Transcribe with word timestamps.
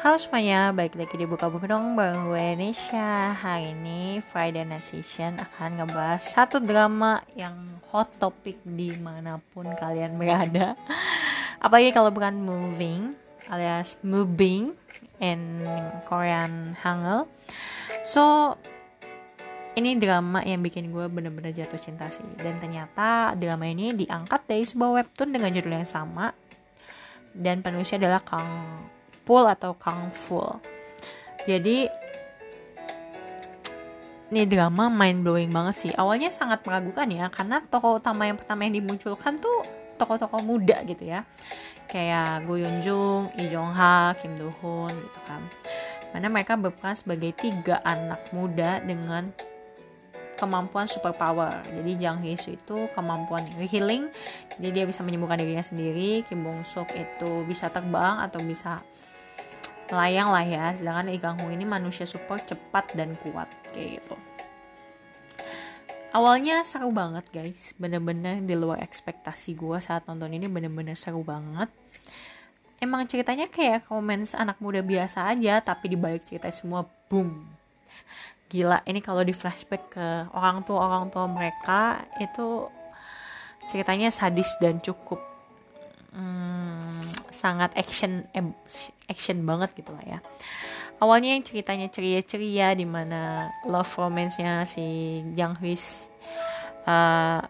Halo 0.00 0.16
semuanya, 0.16 0.72
balik 0.72 0.96
lagi 0.96 1.12
di 1.12 1.28
Buka 1.28 1.52
Buku 1.52 1.68
dong 1.68 1.92
gue 1.92 2.56
Nisha 2.56 3.36
Hari 3.36 3.76
ini 3.76 4.24
Friday 4.32 4.64
Night 4.64 4.80
Session 4.80 5.36
akan 5.36 5.76
ngebahas 5.76 6.24
satu 6.24 6.56
drama 6.56 7.20
yang 7.36 7.52
hot 7.92 8.08
topic 8.16 8.56
di 8.64 8.96
mana 8.96 9.44
pun 9.52 9.68
kalian 9.68 10.16
berada. 10.16 10.72
Apalagi 11.60 11.92
kalau 11.92 12.08
bukan 12.08 12.32
moving 12.32 13.12
alias 13.52 14.00
moving 14.00 14.72
in 15.20 15.68
Korean 16.08 16.72
Hangul. 16.80 17.28
So 18.00 18.56
ini 19.76 20.00
drama 20.00 20.40
yang 20.48 20.64
bikin 20.64 20.96
gue 20.96 21.12
bener-bener 21.12 21.52
jatuh 21.52 21.76
cinta 21.76 22.08
sih. 22.08 22.24
Dan 22.40 22.56
ternyata 22.56 23.36
drama 23.36 23.68
ini 23.68 23.92
diangkat 23.92 24.48
dari 24.48 24.64
sebuah 24.64 25.04
webtoon 25.04 25.28
dengan 25.36 25.52
judul 25.52 25.76
yang 25.76 25.84
sama. 25.84 26.32
Dan 27.36 27.60
penulisnya 27.60 28.00
adalah 28.00 28.24
Kang 28.24 28.48
Pul 29.30 29.46
atau 29.46 29.78
Kang 29.78 30.10
Ful. 30.10 30.58
Jadi 31.46 31.86
ini 34.34 34.42
drama 34.50 34.90
mind 34.90 35.22
blowing 35.22 35.54
banget 35.54 35.86
sih. 35.86 35.92
Awalnya 35.94 36.34
sangat 36.34 36.66
meragukan 36.66 37.06
ya 37.06 37.30
karena 37.30 37.62
tokoh 37.62 38.02
utama 38.02 38.26
yang 38.26 38.34
pertama 38.34 38.66
yang 38.66 38.82
dimunculkan 38.82 39.38
tuh 39.38 39.62
tokoh-tokoh 40.02 40.42
muda 40.42 40.82
gitu 40.82 41.06
ya. 41.06 41.22
Kayak 41.86 42.42
Go 42.50 42.58
Yoon 42.58 42.82
Jung, 42.82 43.30
Lee 43.38 43.46
Jong 43.54 43.70
Ha, 43.70 44.18
Kim 44.18 44.34
Do 44.34 44.50
Hoon 44.50 44.98
gitu 44.98 45.20
kan. 45.30 45.46
Mana 46.10 46.26
mereka 46.26 46.58
berperan 46.58 46.98
sebagai 46.98 47.30
tiga 47.30 47.78
anak 47.86 48.34
muda 48.34 48.82
dengan 48.82 49.30
kemampuan 50.34 50.90
superpower. 50.90 51.62
Jadi 51.70 52.02
Jang 52.02 52.18
Hee 52.26 52.34
Soo 52.34 52.58
itu 52.58 52.90
kemampuan 52.98 53.46
healing, 53.46 54.10
jadi 54.58 54.68
dia 54.72 54.84
bisa 54.90 55.06
menyembuhkan 55.06 55.38
dirinya 55.38 55.62
sendiri. 55.62 56.26
Kim 56.26 56.42
Bong 56.42 56.66
Sok 56.66 56.98
itu 56.98 57.46
bisa 57.46 57.70
terbang 57.70 58.26
atau 58.26 58.42
bisa 58.42 58.82
layang 59.94 60.30
lah 60.30 60.44
ya 60.46 60.72
sedangkan 60.74 61.10
Hong 61.40 61.52
ini 61.54 61.66
manusia 61.66 62.06
super 62.06 62.38
cepat 62.42 62.94
dan 62.94 63.14
kuat 63.20 63.50
kayak 63.74 64.02
gitu. 64.02 64.16
Awalnya 66.10 66.66
seru 66.66 66.90
banget 66.90 67.22
guys. 67.30 67.78
Bener-bener 67.78 68.42
di 68.42 68.58
luar 68.58 68.82
ekspektasi 68.82 69.54
gue 69.54 69.78
saat 69.78 70.02
nonton 70.10 70.34
ini 70.34 70.50
bener-bener 70.50 70.98
seru 70.98 71.22
banget. 71.22 71.70
Emang 72.82 73.06
ceritanya 73.06 73.46
kayak 73.46 73.86
romance 73.86 74.34
anak 74.34 74.58
muda 74.58 74.82
biasa 74.82 75.30
aja 75.30 75.62
tapi 75.62 75.94
dibalik 75.94 76.26
cerita 76.26 76.50
semua 76.50 76.82
boom. 77.06 77.46
Gila 78.50 78.82
ini 78.90 78.98
kalau 78.98 79.22
di 79.22 79.30
flashback 79.30 79.94
ke 79.94 80.08
orang 80.34 80.66
tua 80.66 80.82
orang 80.82 81.06
tua 81.14 81.30
mereka 81.30 82.02
itu 82.18 82.66
ceritanya 83.70 84.10
sadis 84.10 84.58
dan 84.58 84.82
cukup. 84.82 85.22
Hmm, 86.10 86.89
sangat 87.40 87.72
action 87.72 88.28
action 89.08 89.40
banget 89.48 89.72
gitu 89.80 89.96
lah 89.96 90.04
ya. 90.04 90.18
Awalnya 91.00 91.32
yang 91.32 91.44
ceritanya 91.48 91.88
ceria-ceria 91.88 92.76
di 92.76 92.84
mana 92.84 93.48
love 93.64 93.88
romance-nya 93.96 94.68
si 94.68 94.84
Jang 95.32 95.56
Hwis 95.56 96.12
uh, 96.84 97.40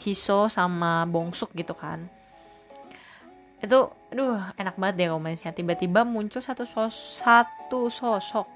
Hiso 0.00 0.48
sama 0.48 1.04
Bongsuk 1.04 1.52
gitu 1.52 1.76
kan. 1.76 2.08
Itu 3.60 3.92
aduh 4.08 4.40
enak 4.56 4.80
banget 4.80 4.94
deh 5.04 5.08
romansnya 5.12 5.52
tiba-tiba 5.52 6.08
muncul 6.08 6.40
satu 6.40 6.64
sos 6.64 7.20
satu 7.20 7.92
sosok 7.92 8.48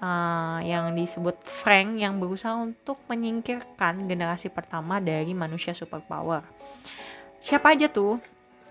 uh, 0.00 0.58
yang 0.64 0.96
disebut 0.96 1.36
Frank 1.44 2.00
yang 2.00 2.16
berusaha 2.16 2.56
untuk 2.56 3.00
menyingkirkan 3.08 4.08
generasi 4.08 4.48
pertama 4.48 4.96
dari 4.96 5.32
manusia 5.36 5.76
superpower. 5.76 6.40
Siapa 7.44 7.76
aja 7.76 7.88
tuh 7.92 8.16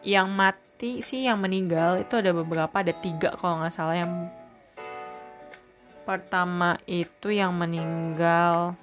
yang 0.05 0.29
mati 0.75 0.99
sih 0.99 1.23
yang 1.23 1.39
meninggal 1.39 2.03
itu 2.03 2.19
ada 2.19 2.35
beberapa 2.35 2.83
ada 2.83 2.91
tiga 2.91 3.31
kalau 3.39 3.63
nggak 3.63 3.71
salah. 3.71 3.95
Yang 3.95 4.27
pertama 6.03 6.75
itu 6.83 7.31
yang 7.31 7.55
meninggal 7.55 8.75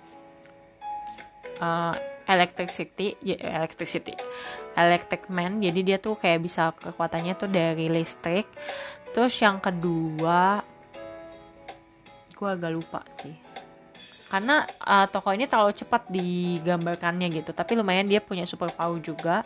uh, 1.60 1.92
electricity 2.24 3.12
ya 3.20 3.36
electricity 3.60 4.16
electric 4.72 5.28
man. 5.28 5.60
Jadi 5.60 5.84
dia 5.84 6.00
tuh 6.00 6.16
kayak 6.16 6.40
bisa 6.40 6.72
kekuatannya 6.72 7.36
tuh 7.36 7.52
dari 7.52 7.92
listrik. 7.92 8.48
Terus 9.12 9.36
yang 9.44 9.60
kedua 9.60 10.64
gue 12.32 12.48
agak 12.48 12.72
lupa 12.72 13.04
sih. 13.20 13.36
Karena 14.32 14.64
uh, 14.64 15.04
tokoh 15.12 15.36
ini 15.36 15.44
terlalu 15.44 15.76
cepat 15.76 16.08
digambarkannya 16.08 17.28
gitu 17.36 17.52
tapi 17.52 17.76
lumayan 17.76 18.08
dia 18.08 18.24
punya 18.24 18.48
super 18.48 18.72
power 18.72 18.96
juga 18.96 19.44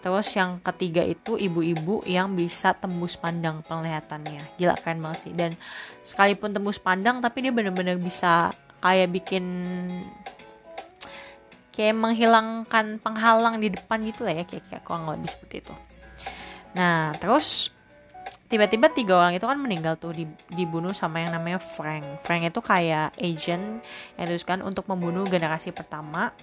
Terus 0.00 0.32
yang 0.32 0.64
ketiga 0.64 1.04
itu 1.04 1.36
ibu-ibu 1.36 2.00
yang 2.08 2.32
bisa 2.32 2.72
tembus 2.72 3.20
pandang 3.20 3.60
penglihatannya. 3.68 4.56
Gila 4.56 4.74
keren 4.80 5.04
banget 5.04 5.28
sih. 5.28 5.32
Dan 5.36 5.52
sekalipun 6.02 6.56
tembus 6.56 6.80
pandang 6.80 7.20
tapi 7.20 7.44
dia 7.44 7.52
bener-bener 7.52 8.00
bisa 8.00 8.48
kayak 8.80 9.12
bikin 9.12 9.44
kayak 11.70 11.96
menghilangkan 11.96 12.98
penghalang 13.00 13.60
di 13.60 13.72
depan 13.72 14.00
gitu 14.02 14.24
lah 14.24 14.34
ya 14.40 14.44
kayak, 14.48 14.64
kayak 14.72 14.82
kurang 14.84 15.04
lebih 15.08 15.28
seperti 15.28 15.68
itu. 15.68 15.74
Nah 16.76 17.12
terus 17.20 17.68
tiba-tiba 18.50 18.90
tiga 18.90 19.14
orang 19.20 19.38
itu 19.38 19.46
kan 19.46 19.60
meninggal 19.60 19.94
tuh 19.94 20.16
dibunuh 20.50 20.90
sama 20.96 21.22
yang 21.22 21.36
namanya 21.36 21.62
Frank. 21.62 22.24
Frank 22.26 22.42
itu 22.48 22.60
kayak 22.64 23.14
agent 23.20 23.84
yang 24.16 24.24
dituliskan 24.26 24.64
untuk 24.64 24.90
membunuh 24.90 25.28
generasi 25.28 25.70
pertama 25.70 26.34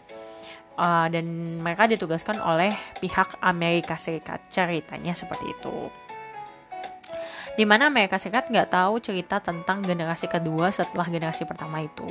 uh, 0.77 1.07
dan 1.11 1.25
mereka 1.59 1.89
ditugaskan 1.89 2.39
oleh 2.39 2.77
pihak 3.01 3.41
Amerika 3.43 3.97
Serikat 3.99 4.45
ceritanya 4.53 5.17
seperti 5.17 5.51
itu 5.51 5.89
di 7.57 7.65
mana 7.65 7.89
Amerika 7.89 8.21
Serikat 8.21 8.53
nggak 8.53 8.69
tahu 8.69 9.01
cerita 9.01 9.41
tentang 9.41 9.81
generasi 9.81 10.29
kedua 10.29 10.69
setelah 10.69 11.09
generasi 11.09 11.41
pertama 11.49 11.81
itu. 11.81 12.05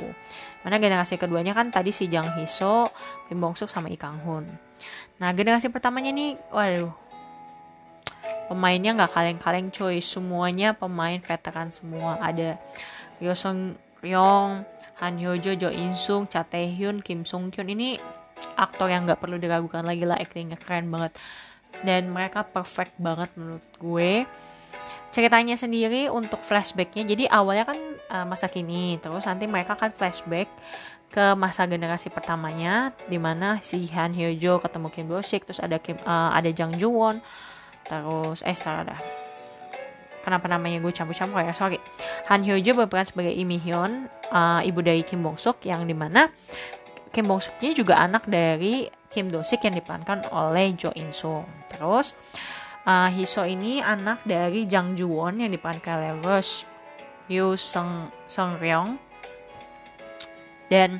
Mana 0.59 0.75
generasi 0.75 1.15
keduanya 1.15 1.55
kan 1.55 1.71
tadi 1.71 1.95
si 1.95 2.11
Jang 2.11 2.35
Hiso, 2.35 2.91
Kim 3.31 3.39
Bong 3.39 3.55
Suk 3.55 3.71
sama 3.71 3.87
Ikang 3.87 4.19
Hun. 4.27 4.43
Nah 5.23 5.31
generasi 5.31 5.71
pertamanya 5.71 6.11
nih, 6.11 6.35
waduh, 6.51 6.91
pemainnya 8.51 8.91
nggak 8.99 9.11
kaleng-kaleng 9.15 9.71
cuy, 9.71 10.03
semuanya 10.03 10.75
pemain 10.75 11.23
veteran 11.23 11.71
semua. 11.71 12.19
Ada 12.19 12.59
Ryo 13.23 13.31
Song 13.31 13.79
Ryong, 14.03 14.67
Han 14.99 15.15
Hyo 15.15 15.39
Jo, 15.39 15.55
Jo 15.55 15.71
In 15.71 15.95
Sung, 15.95 16.27
Cha 16.27 16.43
Tae 16.43 16.67
Hyun, 16.67 16.99
Kim 16.99 17.23
Sung 17.23 17.55
Kyun 17.55 17.71
ini 17.71 17.95
aktor 18.57 18.89
yang 18.89 19.05
nggak 19.05 19.21
perlu 19.21 19.37
diragukan 19.37 19.85
lagi 19.85 20.03
lah 20.03 20.17
actingnya 20.17 20.57
keren 20.57 20.89
banget. 20.89 21.13
Dan 21.85 22.09
mereka 22.09 22.41
perfect 22.41 22.97
banget 22.97 23.29
menurut 23.37 23.65
gue. 23.77 24.25
Ceritanya 25.13 25.55
sendiri 25.55 26.09
untuk 26.11 26.43
flashbacknya 26.43 27.07
jadi 27.07 27.29
awalnya 27.31 27.65
kan 27.69 27.79
uh, 28.11 28.25
masa 28.27 28.51
kini 28.51 28.99
terus 28.99 29.23
nanti 29.23 29.47
mereka 29.47 29.73
akan 29.73 29.89
flashback 29.95 30.51
ke 31.07 31.25
masa 31.39 31.63
generasi 31.63 32.11
pertamanya 32.11 32.91
di 33.07 33.15
mana 33.15 33.63
si 33.63 33.87
Han 33.95 34.11
Hyo 34.11 34.35
Jo 34.35 34.53
ketemu 34.59 34.87
Kim 34.91 35.07
Do 35.07 35.23
Sik 35.23 35.47
terus 35.47 35.63
ada 35.63 35.79
Kim 35.79 35.95
uh, 36.03 36.35
ada 36.35 36.51
Jang 36.51 36.75
Joo 36.75 36.91
Won 36.91 37.23
terus 37.87 38.43
eh 38.43 38.53
salah 38.53 38.83
dah. 38.83 38.99
Kenapa 40.27 40.51
namanya 40.51 40.83
gue 40.83 40.91
campur-campur 40.91 41.39
ya? 41.39 41.55
Sorry. 41.55 41.79
Han 42.27 42.43
Hyo 42.43 42.59
Jo 42.59 42.75
berperan 42.75 43.07
sebagai 43.07 43.31
Imi 43.31 43.63
Hyun 43.63 44.11
uh, 44.35 44.59
ibu 44.59 44.83
dari 44.83 45.07
Kim 45.07 45.23
Bong 45.23 45.39
Suk 45.39 45.63
yang 45.63 45.87
di 45.87 45.95
mana 45.95 46.27
Kim 47.11 47.25
Bong 47.27 47.41
Suknya 47.41 47.71
juga 47.73 47.99
anak 47.99 48.27
dari 48.27 48.87
Kim 49.07 49.31
Do 49.31 49.41
Sik 49.41 49.63
yang 49.63 49.75
diperankan 49.79 50.27
oleh 50.31 50.75
Jo 50.75 50.91
In 50.93 51.15
Sung. 51.15 51.47
Terus 51.71 52.13
uh, 52.83 53.09
Hiso 53.11 53.47
ini 53.47 53.79
anak 53.79 54.23
dari 54.27 54.67
Jang 54.67 54.95
Ju 54.99 55.07
Won 55.07 55.39
yang 55.39 55.51
diperankan 55.51 55.93
oleh 55.99 56.13
Rush 56.23 56.67
Yu 57.31 57.55
Seng 57.55 58.11
Seng 58.27 58.59
Ryong. 58.59 58.99
Dan 60.67 60.99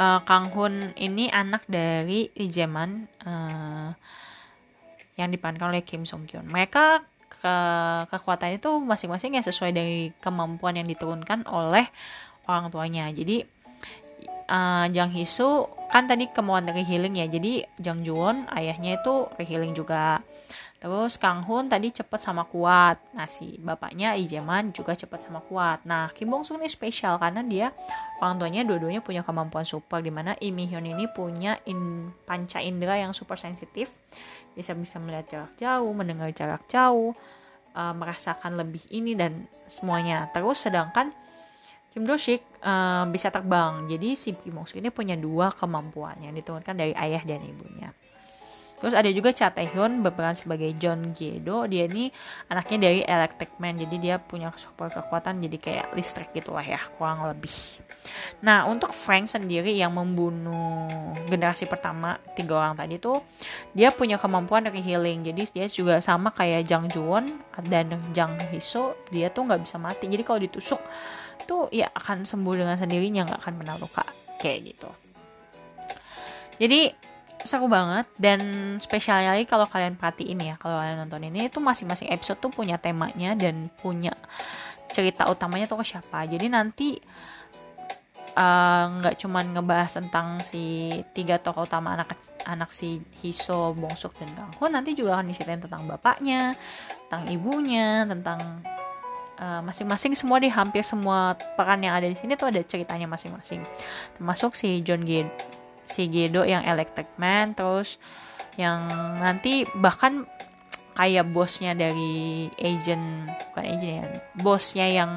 uh, 0.00 0.20
Kang 0.24 0.48
Hun 0.52 0.96
ini 0.96 1.28
anak 1.28 1.68
dari 1.68 2.32
Lee 2.32 2.48
Jae-man 2.48 3.04
uh, 3.28 3.92
yang 5.20 5.28
diperankan 5.28 5.68
oleh 5.68 5.84
Kim 5.84 6.08
Song 6.08 6.24
Kyun. 6.24 6.48
Mereka 6.48 7.04
ke 7.38 7.56
kekuatan 8.10 8.56
itu 8.58 8.70
masing-masing 8.82 9.36
yang 9.38 9.46
sesuai 9.46 9.70
dari 9.70 10.10
kemampuan 10.18 10.74
yang 10.74 10.88
diturunkan 10.88 11.46
oleh 11.46 11.86
orang 12.48 12.72
tuanya. 12.72 13.12
Jadi 13.12 13.44
uh, 14.48 14.86
Jang 14.90 15.12
Hisu 15.12 15.68
kan 15.92 16.08
tadi 16.08 16.28
kemauan 16.32 16.66
dari 16.66 16.82
healing 16.82 17.20
ya. 17.20 17.26
Jadi 17.28 17.62
Jang 17.78 18.02
Juwon 18.02 18.48
ayahnya 18.52 18.98
itu 18.98 19.28
rehealing 19.36 19.76
juga. 19.76 20.24
Terus 20.78 21.18
Kang 21.18 21.42
Hun 21.42 21.66
tadi 21.66 21.90
cepet 21.90 22.22
sama 22.22 22.46
kuat. 22.46 23.02
Nah 23.10 23.26
si 23.26 23.58
bapaknya 23.58 24.14
Ijeman 24.14 24.70
juga 24.70 24.94
cepet 24.94 25.26
sama 25.26 25.42
kuat. 25.42 25.82
Nah 25.82 26.14
Kim 26.14 26.30
Bong 26.30 26.46
Sung 26.46 26.62
ini 26.62 26.70
spesial 26.70 27.18
karena 27.18 27.42
dia 27.42 27.74
orang 28.22 28.38
tuanya 28.38 28.62
dua-duanya 28.62 29.02
punya 29.02 29.26
kemampuan 29.26 29.66
super 29.66 29.98
di 29.98 30.14
mana 30.14 30.38
Mi 30.38 30.70
Hyun 30.70 30.86
ini 30.86 31.10
punya 31.10 31.58
in, 31.66 32.14
panca 32.22 32.62
indera 32.62 32.94
yang 32.94 33.10
super 33.10 33.34
sensitif. 33.34 33.90
Bisa 34.54 34.70
bisa 34.78 35.02
melihat 35.02 35.26
jarak 35.26 35.52
jauh 35.58 35.90
mendengar 35.90 36.30
jarak 36.30 36.62
jauh 36.70 37.10
uh, 37.74 37.94
merasakan 37.98 38.54
lebih 38.54 38.86
ini 38.94 39.18
dan 39.18 39.50
semuanya. 39.66 40.30
Terus 40.30 40.62
sedangkan 40.62 41.10
Kim 41.98 42.06
Do 42.06 42.14
Sik 42.14 42.62
uh, 42.62 43.10
bisa 43.10 43.26
terbang. 43.34 43.90
Jadi 43.90 44.14
si 44.14 44.30
Kim 44.38 44.54
Bong 44.54 44.70
Suk 44.70 44.78
ini 44.78 44.94
punya 44.94 45.18
dua 45.18 45.50
kemampuan 45.50 46.14
yang 46.22 46.30
diturunkan 46.30 46.78
dari 46.78 46.94
ayah 46.94 47.26
dan 47.26 47.42
ibunya. 47.42 47.90
Terus 48.78 48.94
ada 48.94 49.10
juga 49.10 49.34
Cha 49.34 49.50
Taehyun 49.50 50.06
berperan 50.06 50.38
sebagai 50.38 50.70
John 50.78 51.10
Gyedo. 51.10 51.66
Dia 51.66 51.90
ini 51.90 52.06
anaknya 52.46 52.86
dari 52.86 53.02
Electric 53.02 53.58
Man. 53.58 53.82
Jadi 53.82 53.98
dia 53.98 54.22
punya 54.22 54.54
super 54.54 54.94
kekuatan 54.94 55.42
jadi 55.42 55.58
kayak 55.58 55.86
listrik 55.98 56.30
gitu 56.30 56.54
lah 56.54 56.62
ya, 56.62 56.78
kurang 56.94 57.26
lebih. 57.26 57.50
Nah, 58.42 58.70
untuk 58.70 58.94
Frank 58.94 59.26
sendiri 59.26 59.74
yang 59.74 59.94
membunuh 59.94 60.86
generasi 61.26 61.66
pertama 61.66 62.16
tiga 62.38 62.56
orang 62.58 62.78
tadi 62.78 62.96
tuh 62.96 63.20
dia 63.74 63.90
punya 63.90 64.16
kemampuan 64.16 64.64
dari 64.64 64.78
healing. 64.80 65.26
Jadi 65.26 65.42
dia 65.50 65.66
juga 65.66 65.98
sama 65.98 66.30
kayak 66.30 66.66
Jang 66.68 66.86
Juwon 66.88 67.42
dan 67.66 67.98
Jang 68.14 68.38
Hiso, 68.50 68.94
dia 69.10 69.28
tuh 69.28 69.46
nggak 69.46 69.66
bisa 69.66 69.76
mati. 69.76 70.06
Jadi 70.06 70.22
kalau 70.22 70.40
ditusuk 70.40 70.80
tuh 71.48 71.66
ya 71.72 71.88
akan 71.90 72.28
sembuh 72.28 72.54
dengan 72.54 72.76
sendirinya, 72.78 73.26
nggak 73.26 73.40
akan 73.42 73.54
pernah 73.58 73.76
luka 73.80 74.04
kayak 74.38 74.58
gitu. 74.74 74.90
Jadi 76.58 77.08
seru 77.46 77.70
banget 77.70 78.06
dan 78.18 78.40
spesial 78.82 79.22
lagi 79.22 79.46
kalau 79.46 79.66
kalian 79.70 79.94
perhatiin 79.94 80.42
ya 80.42 80.54
kalau 80.58 80.74
kalian 80.74 81.06
nonton 81.06 81.22
ini 81.30 81.46
itu 81.46 81.62
masing-masing 81.62 82.10
episode 82.10 82.42
tuh 82.42 82.50
punya 82.50 82.82
temanya 82.82 83.38
dan 83.38 83.70
punya 83.78 84.10
cerita 84.90 85.30
utamanya 85.30 85.70
tuh 85.70 85.78
ke 85.78 85.86
siapa 85.86 86.26
jadi 86.26 86.50
nanti 86.50 86.98
nggak 88.38 89.14
uh, 89.14 89.18
cuman 89.18 89.50
ngebahas 89.50 89.98
tentang 89.98 90.38
si 90.46 90.94
tiga 91.10 91.42
tokoh 91.42 91.66
utama 91.66 91.98
anak 91.98 92.14
anak 92.46 92.70
si 92.70 93.02
Hiso, 93.18 93.74
Bongsuk 93.74 94.14
dan 94.14 94.30
Kang 94.38 94.70
nanti 94.70 94.94
juga 94.94 95.18
akan 95.18 95.26
diceritain 95.26 95.58
tentang 95.58 95.82
bapaknya, 95.90 96.54
tentang 97.06 97.26
ibunya, 97.34 98.06
tentang 98.06 98.62
eh, 99.42 99.60
masing-masing 99.66 100.14
uh, 100.14 100.18
semua 100.22 100.38
di 100.38 100.48
hampir 100.48 100.86
semua 100.86 101.34
peran 101.58 101.82
yang 101.82 101.98
ada 101.98 102.06
di 102.06 102.14
sini 102.14 102.38
tuh 102.38 102.48
ada 102.48 102.62
ceritanya 102.62 103.10
masing-masing. 103.10 103.66
Termasuk 104.16 104.54
si 104.54 104.86
John 104.86 105.02
Gid 105.02 105.26
si 105.88 106.06
Gedo 106.06 106.44
yang 106.44 106.62
Electric 106.62 107.08
Man 107.16 107.56
terus 107.56 107.96
yang 108.60 108.86
nanti 109.18 109.64
bahkan 109.80 110.28
kayak 110.98 111.30
bosnya 111.30 111.72
dari 111.78 112.50
agent 112.58 113.30
bukan 113.50 113.64
agent 113.64 113.94
ya 113.94 114.04
bosnya 114.36 114.86
yang 114.90 115.10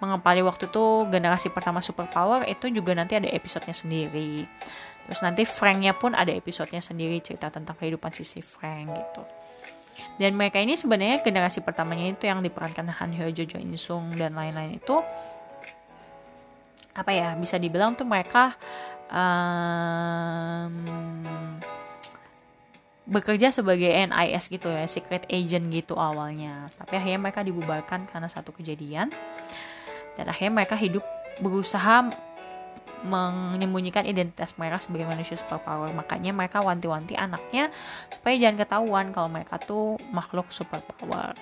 mengepali 0.00 0.40
waktu 0.40 0.66
itu 0.72 0.84
generasi 1.12 1.52
pertama 1.52 1.84
superpower 1.84 2.48
itu 2.48 2.72
juga 2.72 2.96
nanti 2.96 3.16
ada 3.20 3.28
episodenya 3.28 3.76
sendiri 3.76 4.48
terus 5.04 5.20
nanti 5.20 5.44
Franknya 5.44 5.92
pun 5.92 6.16
ada 6.16 6.32
episodenya 6.32 6.80
sendiri 6.80 7.20
cerita 7.20 7.52
tentang 7.52 7.76
kehidupan 7.76 8.12
sisi 8.12 8.40
Frank 8.40 8.88
gitu 8.90 9.22
dan 10.16 10.36
mereka 10.36 10.60
ini 10.60 10.76
sebenarnya 10.76 11.24
generasi 11.24 11.60
pertamanya 11.64 12.12
itu 12.12 12.28
yang 12.28 12.40
diperankan 12.44 12.88
Han 12.92 13.12
Hyo 13.16 13.32
Jo 13.32 13.56
In 13.60 13.76
Sung 13.76 14.16
dan 14.16 14.36
lain-lain 14.36 14.76
itu 14.80 14.96
apa 16.96 17.10
ya 17.14 17.32
bisa 17.38 17.56
dibilang 17.56 17.96
tuh 17.96 18.04
mereka 18.04 18.56
um, 19.08 20.74
bekerja 23.10 23.50
sebagai 23.50 23.90
NIS 23.90 24.46
gitu 24.46 24.70
ya, 24.70 24.86
secret 24.86 25.26
agent 25.26 25.66
gitu 25.74 25.98
awalnya. 25.98 26.70
Tapi 26.78 26.94
akhirnya 26.94 27.18
mereka 27.18 27.42
dibubarkan 27.42 28.06
karena 28.06 28.30
satu 28.30 28.54
kejadian. 28.54 29.10
Dan 30.20 30.28
akhirnya 30.28 30.52
mereka 30.52 30.76
hidup 30.76 31.02
berusaha 31.40 32.12
menyembunyikan 33.00 34.04
identitas 34.04 34.52
mereka 34.60 34.84
sebagai 34.84 35.08
manusia 35.08 35.40
superpower. 35.40 35.88
Makanya 35.96 36.36
mereka 36.36 36.60
wanti-wanti 36.60 37.16
anaknya 37.16 37.72
supaya 38.12 38.36
jangan 38.36 38.56
ketahuan 38.60 39.06
kalau 39.16 39.32
mereka 39.32 39.56
tuh 39.56 39.96
makhluk 40.12 40.52
superpower. 40.52 41.32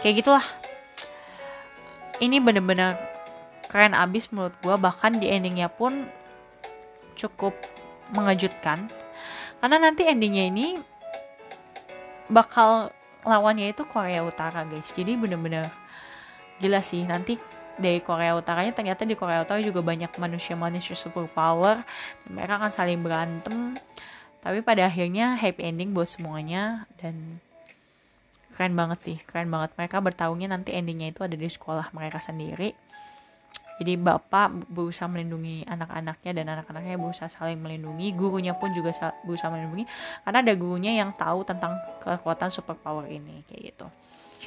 Kayak 0.00 0.22
gitulah. 0.22 0.46
Ini 2.22 2.38
bener-bener 2.38 2.94
keren 3.66 3.98
abis 3.98 4.30
menurut 4.30 4.54
gue. 4.62 4.74
Bahkan 4.78 5.18
di 5.18 5.26
endingnya 5.26 5.66
pun 5.66 6.06
cukup 7.18 7.54
mengejutkan 8.12 8.90
karena 9.62 9.76
nanti 9.78 10.02
endingnya 10.10 10.50
ini 10.50 10.66
bakal 12.26 12.90
lawannya 13.22 13.70
itu 13.70 13.86
Korea 13.86 14.26
Utara 14.26 14.66
guys 14.66 14.90
jadi 14.90 15.14
bener-bener 15.14 15.70
gila 16.58 16.82
sih 16.82 17.06
nanti 17.06 17.38
dari 17.82 17.98
Korea 17.98 18.38
Utaranya 18.38 18.70
ternyata 18.70 19.02
di 19.02 19.18
Korea 19.18 19.42
Utara 19.42 19.58
juga 19.58 19.82
banyak 19.82 20.14
manusia-manusia 20.14 20.94
super 20.94 21.26
power. 21.26 21.82
Mereka 22.30 22.62
akan 22.62 22.70
saling 22.70 23.02
berantem. 23.02 23.74
Tapi 24.38 24.62
pada 24.62 24.86
akhirnya 24.86 25.34
happy 25.34 25.66
ending 25.66 25.90
buat 25.90 26.06
semuanya. 26.06 26.86
Dan 27.02 27.42
keren 28.54 28.78
banget 28.78 28.98
sih 29.02 29.16
keren 29.26 29.50
banget. 29.50 29.74
Mereka 29.74 29.98
bertahunnya 29.98 30.54
nanti 30.54 30.70
endingnya 30.70 31.10
itu 31.10 31.26
ada 31.26 31.34
di 31.34 31.50
sekolah 31.50 31.90
mereka 31.90 32.22
sendiri. 32.22 32.72
Jadi 33.82 33.98
bapak 33.98 34.70
berusaha 34.70 35.10
melindungi 35.10 35.66
anak-anaknya 35.66 36.30
dan 36.38 36.46
anak-anaknya 36.54 37.02
berusaha 37.02 37.26
saling 37.26 37.58
melindungi, 37.58 38.14
gurunya 38.14 38.54
pun 38.54 38.70
juga 38.70 38.94
berusaha 39.26 39.50
melindungi. 39.50 39.90
Karena 40.22 40.38
ada 40.38 40.54
gurunya 40.54 40.92
yang 41.02 41.10
tahu 41.18 41.42
tentang 41.42 41.82
kekuatan 41.98 42.54
superpower 42.54 43.10
ini 43.10 43.42
kayak 43.50 43.74
gitu. 43.74 43.86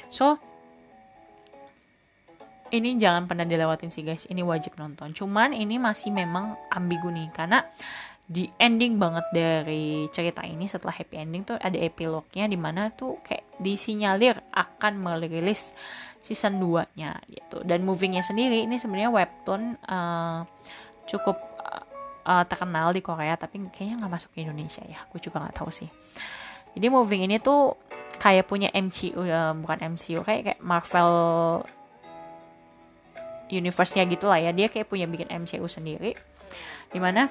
So 0.08 0.40
ini 2.74 2.98
jangan 2.98 3.28
pernah 3.30 3.46
dilewatin 3.46 3.90
sih 3.92 4.02
guys, 4.02 4.26
ini 4.30 4.42
wajib 4.42 4.74
nonton. 4.78 5.14
Cuman 5.14 5.54
ini 5.54 5.78
masih 5.78 6.10
memang 6.10 6.56
ambigu 6.70 7.10
nih 7.12 7.30
karena 7.30 7.62
di 8.26 8.50
ending 8.58 8.98
banget 8.98 9.22
dari 9.30 10.10
cerita 10.10 10.42
ini 10.42 10.66
setelah 10.66 10.90
happy 10.90 11.14
ending 11.14 11.46
tuh 11.46 11.54
ada 11.62 11.78
epilognya 11.78 12.50
di 12.50 12.58
mana 12.58 12.90
tuh 12.90 13.22
kayak 13.22 13.46
disinyalir 13.62 14.34
akan 14.50 14.98
merilis 14.98 15.70
season 16.18 16.58
2 16.58 16.98
nya 16.98 17.14
gitu. 17.30 17.62
Dan 17.62 17.86
movingnya 17.86 18.26
sendiri 18.26 18.66
ini 18.66 18.82
sebenarnya 18.82 19.14
webtoon 19.14 19.78
uh, 19.86 20.42
cukup 21.06 21.38
uh, 22.26 22.44
terkenal 22.50 22.90
di 22.90 22.98
Korea 22.98 23.38
tapi 23.38 23.62
kayaknya 23.70 24.02
nggak 24.02 24.12
masuk 24.18 24.34
ke 24.34 24.42
Indonesia 24.42 24.82
ya. 24.82 25.06
Aku 25.06 25.22
juga 25.22 25.38
nggak 25.46 25.62
tahu 25.62 25.70
sih. 25.70 25.90
Jadi 26.74 26.86
moving 26.90 27.30
ini 27.30 27.38
tuh 27.38 27.78
kayak 28.18 28.50
punya 28.50 28.74
MCU 28.74 29.22
uh, 29.22 29.54
bukan 29.54 29.94
MCU 29.94 30.26
kayak 30.26 30.42
kayak 30.50 30.60
Marvel 30.66 31.14
universe-nya 33.50 34.04
gitu 34.08 34.26
lah 34.30 34.40
ya. 34.42 34.50
Dia 34.50 34.70
kayak 34.70 34.86
punya 34.90 35.06
bikin 35.06 35.30
MCU 35.30 35.66
sendiri. 35.66 36.14
Di 36.90 36.98
mana 37.02 37.26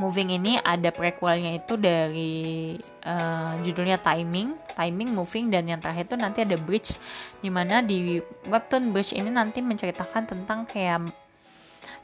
Moving 0.00 0.32
ini 0.32 0.56
ada 0.56 0.88
prequelnya 0.96 1.60
itu 1.60 1.76
dari 1.76 2.72
uh, 3.04 3.52
judulnya 3.60 4.00
Timing, 4.00 4.56
Timing, 4.72 5.12
Moving 5.12 5.52
dan 5.52 5.68
yang 5.68 5.76
terakhir 5.76 6.08
itu 6.08 6.16
nanti 6.16 6.40
ada 6.40 6.56
Bridge. 6.56 6.96
Di 7.44 7.52
mana 7.52 7.84
di 7.84 8.16
webtoon 8.48 8.96
Bridge 8.96 9.12
ini 9.12 9.28
nanti 9.28 9.60
menceritakan 9.60 10.24
tentang 10.24 10.64
kayak 10.64 11.04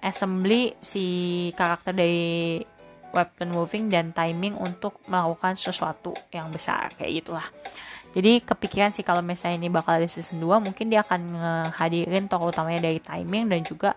assembly 0.04 0.76
si 0.76 1.04
karakter 1.56 1.96
dari 1.96 2.60
webtoon 3.16 3.48
Moving 3.48 3.88
dan 3.88 4.12
Timing 4.12 4.60
untuk 4.60 5.00
melakukan 5.08 5.56
sesuatu 5.56 6.12
yang 6.28 6.52
besar 6.52 6.93
kayak 7.00 7.25
gitulah. 7.25 7.48
Jadi 8.17 8.41
kepikiran 8.41 8.97
sih 8.97 9.05
kalau 9.05 9.21
misalnya 9.21 9.61
ini 9.61 9.69
bakal 9.69 10.01
ada 10.01 10.09
season 10.09 10.41
2 10.41 10.65
mungkin 10.65 10.89
dia 10.89 11.05
akan 11.05 11.21
ngehadirin 11.37 12.32
tokoh 12.32 12.49
utamanya 12.49 12.89
dari 12.89 12.96
Timing 12.96 13.53
dan 13.53 13.61
juga 13.61 13.93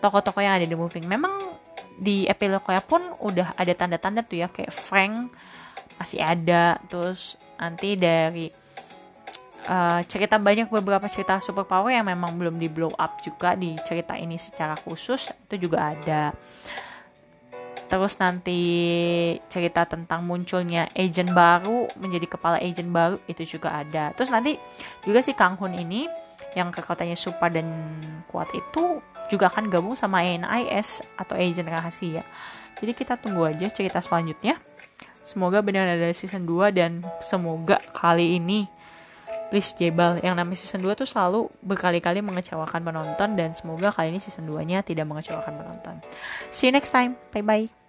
tokoh-tokoh 0.00 0.40
yang 0.40 0.56
ada 0.56 0.64
di 0.64 0.72
Moving. 0.72 1.04
Memang 1.04 1.36
di 2.00 2.24
epilognya 2.24 2.80
pun 2.80 3.04
udah 3.20 3.52
ada 3.60 3.72
tanda-tanda 3.76 4.24
tuh 4.24 4.40
ya 4.40 4.48
kayak 4.48 4.72
Frank 4.72 5.28
masih 6.00 6.22
ada 6.22 6.78
terus 6.86 7.34
nanti 7.58 7.98
dari 7.98 8.46
uh, 9.66 10.00
cerita 10.06 10.38
banyak 10.38 10.70
beberapa 10.70 11.10
cerita 11.10 11.42
superpower 11.42 11.90
yang 11.90 12.06
memang 12.06 12.38
belum 12.38 12.56
di 12.56 12.70
blow 12.70 12.94
up 12.94 13.18
juga 13.20 13.58
di 13.58 13.74
cerita 13.82 14.14
ini 14.14 14.38
secara 14.38 14.78
khusus 14.78 15.28
itu 15.50 15.68
juga 15.68 15.90
ada 15.90 16.30
terus 17.88 18.20
nanti 18.20 18.60
cerita 19.48 19.88
tentang 19.88 20.22
munculnya 20.22 20.92
agent 20.92 21.32
baru 21.32 21.88
menjadi 21.96 22.26
kepala 22.28 22.60
agent 22.60 22.92
baru 22.92 23.16
itu 23.26 23.58
juga 23.58 23.80
ada 23.80 24.12
terus 24.12 24.28
nanti 24.28 24.60
juga 25.02 25.24
si 25.24 25.32
Kang 25.32 25.56
Hun 25.56 25.72
ini 25.72 26.04
yang 26.56 26.72
kekuatannya 26.72 27.16
super 27.18 27.52
dan 27.52 27.66
kuat 28.28 28.48
itu 28.56 29.00
juga 29.28 29.52
akan 29.52 29.68
gabung 29.68 29.94
sama 29.94 30.24
NIS 30.24 31.04
atau 31.20 31.36
agent 31.36 31.68
rahasia. 31.68 32.24
Jadi 32.80 32.92
kita 32.96 33.20
tunggu 33.20 33.44
aja 33.44 33.68
cerita 33.68 34.00
selanjutnya. 34.00 34.56
Semoga 35.20 35.60
benar 35.60 35.84
ada 35.84 36.08
season 36.16 36.48
2 36.48 36.72
dan 36.72 37.04
semoga 37.20 37.76
kali 37.92 38.40
ini 38.40 38.64
Please 39.48 39.72
Jebal 39.76 40.20
yang 40.20 40.36
namanya 40.36 40.60
season 40.60 40.84
2 40.84 40.92
tuh 40.92 41.08
selalu 41.08 41.48
berkali-kali 41.64 42.20
mengecewakan 42.20 42.84
penonton 42.84 43.32
dan 43.32 43.56
semoga 43.56 43.88
kali 43.88 44.12
ini 44.12 44.20
season 44.20 44.44
2 44.44 44.60
nya 44.68 44.84
tidak 44.84 45.08
mengecewakan 45.08 45.56
penonton. 45.56 45.96
See 46.52 46.68
you 46.68 46.72
next 46.72 46.92
time. 46.92 47.16
Bye 47.32 47.44
bye. 47.44 47.87